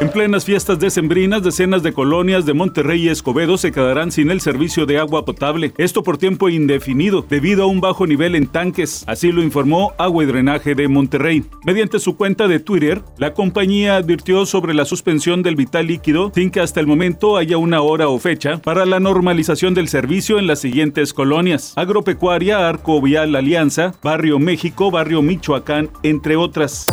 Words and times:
En 0.00 0.10
plenas 0.10 0.44
fiestas 0.44 0.80
decembrinas, 0.80 1.42
decenas 1.44 1.84
de 1.84 1.92
colonias 1.92 2.44
de 2.44 2.52
Monterrey 2.52 3.04
y 3.04 3.08
Escobedo 3.08 3.56
se 3.56 3.70
quedarán 3.70 4.10
sin 4.10 4.30
el 4.30 4.40
servicio 4.40 4.86
de 4.86 4.98
agua 4.98 5.24
potable, 5.24 5.72
esto 5.78 6.02
por 6.02 6.18
tiempo 6.18 6.48
indefinido, 6.48 7.24
debido 7.28 7.62
a 7.62 7.66
un 7.66 7.80
bajo 7.80 8.04
nivel 8.06 8.34
en 8.34 8.48
tanques, 8.48 9.04
así 9.06 9.30
lo 9.30 9.42
informó 9.42 9.92
Agua 9.96 10.24
y 10.24 10.26
Drenaje 10.26 10.74
de 10.74 10.88
Monterrey. 10.88 11.44
Mediante 11.64 12.00
su 12.00 12.16
cuenta 12.16 12.48
de 12.48 12.58
Twitter, 12.58 13.02
la 13.18 13.34
compañía 13.34 13.96
advirtió 13.96 14.46
sobre 14.46 14.74
la 14.74 14.84
suspensión 14.84 15.42
del 15.42 15.54
vital 15.54 15.86
líquido 15.86 16.32
sin 16.34 16.50
que 16.50 16.60
hasta 16.60 16.80
el 16.80 16.88
momento 16.88 17.36
haya 17.36 17.56
una 17.56 17.80
hora 17.80 18.08
o 18.08 18.18
fecha 18.18 18.58
para 18.58 18.86
la 18.86 18.98
normalización 18.98 19.74
del 19.74 19.88
servicio 19.88 20.40
en 20.40 20.48
las 20.48 20.60
siguientes 20.60 21.14
colonias: 21.14 21.72
Agropecuaria, 21.76 22.68
Arco 22.68 23.00
Vial 23.00 23.36
Alianza, 23.36 23.94
Barrio 24.02 24.40
México, 24.40 24.90
Barrio 24.90 25.22
Michoacán, 25.22 25.90
entre 26.02 26.36
otras. 26.36 26.86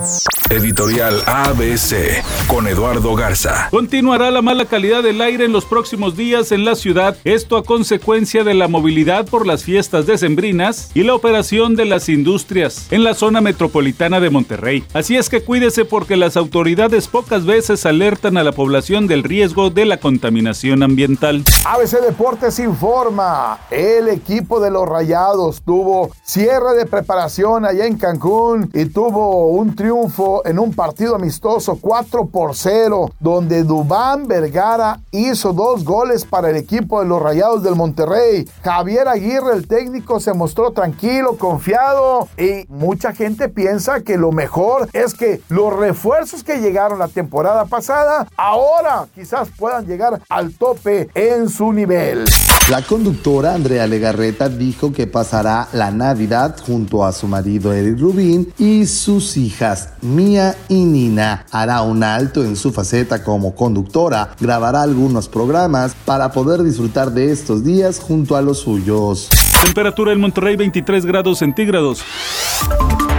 Editorial 0.50 1.16
ABC 1.26 2.22
con 2.48 2.68
Eduardo 2.68 2.91
Garza. 3.00 3.70
Continuará 3.72 4.32
la 4.32 4.42
mala 4.42 4.66
calidad 4.66 5.02
del 5.02 5.22
aire 5.22 5.46
en 5.46 5.54
los 5.54 5.64
próximos 5.64 6.18
días 6.18 6.52
en 6.52 6.66
la 6.66 6.76
ciudad, 6.76 7.16
esto 7.24 7.56
a 7.56 7.64
consecuencia 7.64 8.44
de 8.44 8.54
la 8.54 8.68
movilidad 8.68 9.26
por 9.28 9.48
las 9.48 9.64
fiestas 9.64 10.06
decembrinas 10.06 10.92
y 10.94 11.04
la 11.04 11.16
operación 11.16 11.78
de 11.78 11.86
las 11.86 12.10
industrias 12.10 12.88
en 12.92 13.06
la 13.06 13.14
zona 13.14 13.40
metropolitana 13.40 14.20
de 14.20 14.30
Monterrey. 14.30 14.84
Así 14.94 15.16
es 15.16 15.30
que 15.30 15.42
cuídese 15.42 15.86
porque 15.86 16.18
las 16.18 16.36
autoridades 16.36 17.08
pocas 17.08 17.46
veces 17.46 17.86
alertan 17.86 18.36
a 18.38 18.44
la 18.44 18.52
población 18.52 19.08
del 19.08 19.24
riesgo 19.24 19.70
de 19.70 19.86
la 19.86 19.98
contaminación 19.98 20.84
ambiental. 20.84 21.44
ABC 21.66 22.02
Deportes 22.02 22.60
informa, 22.60 23.60
el 23.72 24.10
equipo 24.10 24.60
de 24.60 24.70
los 24.70 24.88
Rayados 24.88 25.62
tuvo 25.62 26.12
cierre 26.24 26.76
de 26.76 26.86
preparación 26.86 27.66
allá 27.66 27.86
en 27.86 27.98
Cancún 27.98 28.70
y 28.74 28.86
tuvo 28.86 29.48
un 29.48 29.76
triunfo 29.76 30.46
en 30.46 30.60
un 30.60 30.74
partido 30.74 31.16
amistoso 31.16 31.78
4 31.80 32.26
por 32.26 32.54
0, 32.54 32.81
donde 33.20 33.64
Dubán 33.64 34.28
Vergara 34.28 35.00
hizo 35.12 35.54
dos 35.54 35.84
goles 35.84 36.26
para 36.26 36.50
el 36.50 36.56
equipo 36.56 37.02
de 37.02 37.08
los 37.08 37.22
Rayados 37.22 37.64
del 37.64 37.76
Monterrey. 37.76 38.48
Javier 38.64 39.08
Aguirre, 39.08 39.54
el 39.54 39.68
técnico, 39.68 40.20
se 40.20 40.34
mostró 40.34 40.72
tranquilo, 40.72 41.38
confiado 41.38 42.28
y 42.38 42.66
mucha 42.70 43.14
gente 43.14 43.50
piensa 43.50 44.02
que 44.02 44.18
lo 44.18 44.32
mejor 44.32 44.90
es 44.94 45.14
que 45.14 45.42
los 45.50 45.76
refuerzos 45.76 46.44
que 46.44 46.60
llegaron 46.60 47.00
la 47.00 47.08
temporada 47.08 47.66
pasada 47.66 48.28
ahora 48.38 49.08
quizás 49.14 49.50
puedan 49.58 49.86
llegar 49.86 50.22
al 50.30 50.54
tope 50.54 51.10
en 51.14 51.50
su 51.50 51.74
nivel. 51.74 52.26
La 52.70 52.82
conductora 52.84 53.54
Andrea 53.54 53.86
Legarreta 53.88 54.48
dijo 54.48 54.94
que 54.94 55.08
pasará 55.08 55.68
la 55.74 55.92
Navidad 55.92 56.56
junto 56.66 57.04
a 57.04 57.12
su 57.12 57.28
marido 57.28 57.74
Eric 57.74 58.00
Rubin 58.00 58.54
y 58.58 58.86
sus 58.86 59.36
hijas 59.36 59.90
Mia 60.02 60.56
y 60.70 60.86
Nina. 60.86 61.46
Hará 61.52 61.82
un 61.82 62.04
alto 62.04 62.44
en 62.44 62.56
su 62.72 62.74
faceta 62.74 63.24
como 63.24 63.54
conductora, 63.54 64.32
grabará 64.40 64.82
algunos 64.84 65.28
programas 65.28 65.94
para 66.06 66.32
poder 66.32 66.64
disfrutar 66.64 67.12
de 67.12 67.32
estos 67.32 67.64
días 67.64 68.00
junto 68.00 68.36
a 68.38 68.42
los 68.42 68.60
suyos. 68.60 69.30
Temperatura 69.64 70.14
en 70.14 70.22
Monterrey 70.22 70.56
23 70.56 71.06
grados 71.06 71.40
centígrados. 71.40 72.04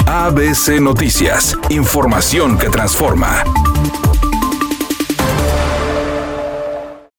ABC 0.07 0.81
Noticias, 0.81 1.57
información 1.69 2.59
que 2.59 2.69
transforma. 2.69 3.45